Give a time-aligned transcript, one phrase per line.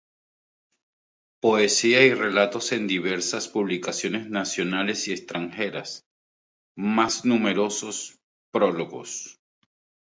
[1.43, 6.05] Poesía y relatos en diversas publicaciones nacionales y extranjeras,
[6.75, 8.17] más numerosos
[8.51, 9.37] prólogos.